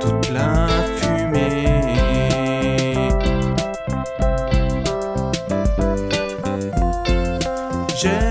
toute 0.00 0.30
la 0.30 0.68
fumée. 0.96 1.66
J'ai 7.96 8.29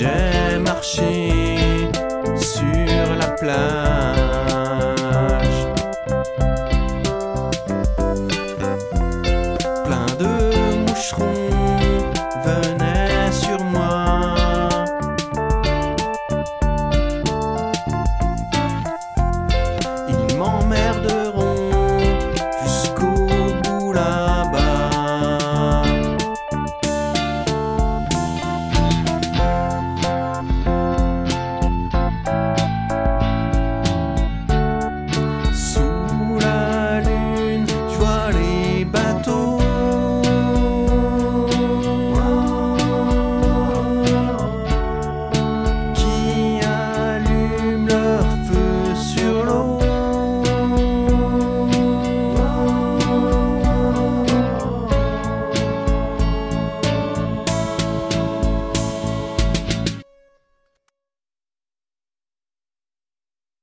J'ai 0.00 0.58
marché 0.60 1.58
sur 2.38 3.16
la 3.18 3.26
plage. 3.38 4.19